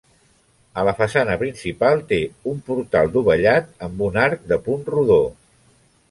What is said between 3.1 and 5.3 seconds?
dovellat amb un arc de punt rodó.